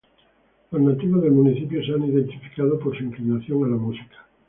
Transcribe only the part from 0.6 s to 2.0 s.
Los nativos del municipio, se